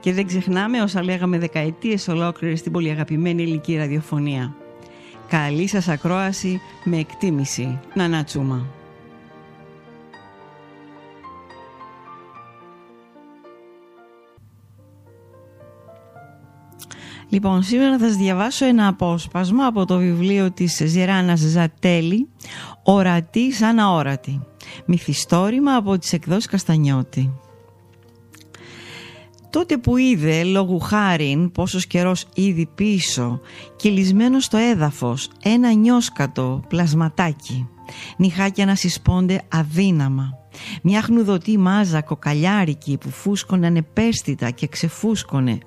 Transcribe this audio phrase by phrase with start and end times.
[0.00, 4.54] Και δεν ξεχνάμε όσα λέγαμε δεκαετίες ολόκληρες στην πολύ αγαπημένη ελληνική ραδιοφωνία.
[5.28, 7.78] Καλή σας ακρόαση με εκτίμηση.
[7.94, 8.66] Να τσούμα.
[17.30, 22.28] Λοιπόν, σήμερα θα σας διαβάσω ένα απόσπασμα από το βιβλίο της Ζεράνας Ζατέλη
[22.82, 24.40] «Ορατή σαν αόρατη».
[24.84, 27.32] Μυθιστόρημα από τις εκδόσεις Καστανιώτη.
[29.50, 33.40] Τότε που είδε λόγου χάριν πόσος καιρός ήδη πίσω
[33.76, 37.68] κυλισμένο στο έδαφος ένα νιώσκατο πλασματάκι.
[38.16, 40.38] Νυχάκια να συσπώνται αδύναμα.
[40.82, 45.58] Μια χνουδωτή μάζα κοκαλιάρικη που φούσκωνε ανεπαίσθητα και ξεφούσκωνε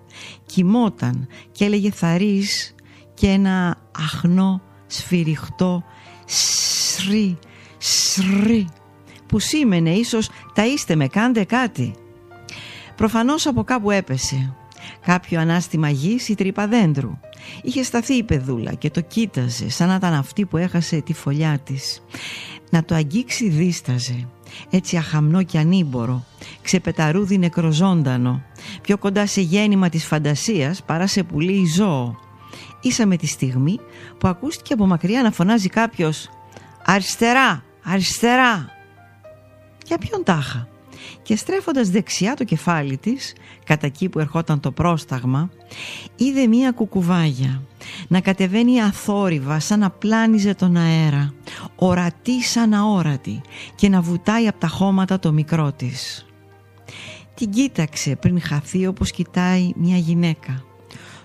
[0.45, 2.75] κοιμόταν και έλεγε θαρής
[3.13, 5.83] και ένα αχνό σφυριχτό
[6.25, 7.37] σρι
[7.77, 8.67] σρι
[9.25, 11.93] που σήμαινε ίσως τα είστε με κάντε κάτι
[13.01, 14.53] Προφανώς από κάπου έπεσε.
[15.05, 17.17] Κάποιο ανάστημα γης ή τρύπα δέντρου.
[17.61, 21.59] Είχε σταθεί η παιδούλα και το κοίταζε σαν να ήταν αυτή που έχασε τη φωλιά
[21.63, 22.03] της.
[22.69, 24.27] Να το αγγίξει δίσταζε.
[24.69, 26.25] Έτσι αχαμνό και ανήμπορο,
[26.61, 28.43] ξεπεταρούδι νεκροζώντανο,
[28.81, 32.15] πιο κοντά σε γέννημα της φαντασίας παρά σε πουλί ζώο.
[32.81, 33.79] Ίσα με τη στιγμή
[34.17, 36.29] που ακούστηκε από μακριά να φωνάζει κάποιος
[36.85, 37.63] «Αριστερά!
[37.83, 38.69] Αριστερά!»
[39.85, 40.70] Για ποιον τάχα;
[41.21, 43.33] Και στρέφοντας δεξιά το κεφάλι της,
[43.65, 45.49] κατά εκεί που ερχόταν το πρόσταγμα,
[46.15, 47.61] είδε μία κουκουβάγια
[48.07, 51.33] να κατεβαίνει αθόρυβα σαν να πλάνιζε τον αέρα,
[51.75, 53.41] ορατή σαν αόρατη
[53.75, 56.25] και να βουτάει από τα χώματα το μικρό της.
[57.33, 60.63] Την κοίταξε πριν χαθεί όπως κοιτάει μια γυναίκα.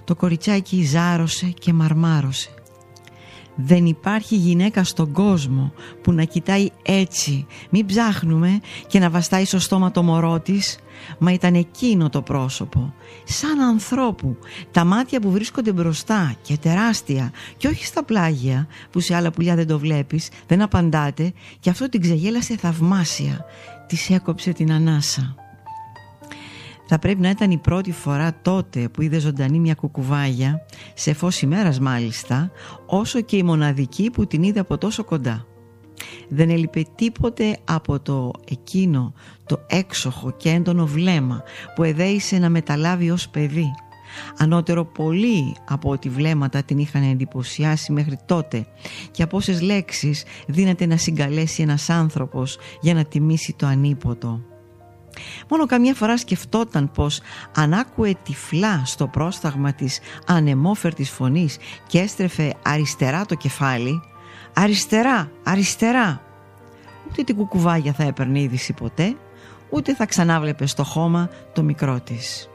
[0.05, 2.56] Το κοριτσάκι ζάρωσε και μαρμάρωσε.
[3.56, 5.72] Δεν υπάρχει γυναίκα στον κόσμο
[6.03, 10.78] που να κοιτάει έτσι, μην ψάχνουμε και να βαστάει στο στόμα το μωρό της,
[11.19, 14.37] μα ήταν εκείνο το πρόσωπο, σαν ανθρώπου,
[14.71, 19.55] τα μάτια που βρίσκονται μπροστά και τεράστια και όχι στα πλάγια που σε άλλα πουλιά
[19.55, 23.45] δεν το βλέπεις, δεν απαντάτε και αυτό την ξεγέλασε θαυμάσια,
[23.87, 25.46] της έκοψε την ανάσα.
[26.89, 31.43] Θα πρέπει να ήταν η πρώτη φορά τότε που είδε ζωντανή μια κουκουβάγια, σε φως
[31.43, 32.51] ημέρας μάλιστα,
[32.87, 35.47] όσο και η μοναδική που την είδε από τόσο κοντά.
[36.29, 39.13] Δεν έλειπε τίποτε από το εκείνο
[39.47, 41.43] το έξοχο και έντονο βλέμμα
[41.75, 43.71] που εδέησε να μεταλάβει ως παιδί.
[44.39, 48.67] Ανώτερο πολύ από ό,τι βλέμματα την είχαν εντυπωσιάσει μέχρι τότε
[49.11, 54.56] και από όσες λέξεις δίνεται να συγκαλέσει ένας άνθρωπος για να τιμήσει το ανίποτο.
[55.49, 57.21] Μόνο καμιά φορά σκεφτόταν πως
[57.54, 61.56] αν άκουε τυφλά στο πρόσταγμα της ανεμόφερτης φωνής
[61.87, 64.03] και έστρεφε αριστερά το κεφάλι
[64.54, 66.21] «Αριστερά, αριστερά»
[67.09, 69.16] ούτε την κουκουβάγια θα έπαιρνε είδηση ποτέ
[69.71, 72.48] ούτε θα ξανάβλεπε στο χώμα το μικρό της.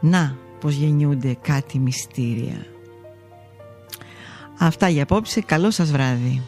[0.00, 2.66] Να πως γεννιούνται κάτι μυστήρια.
[4.58, 6.42] Αυτά για απόψε, καλό σας βράδυ.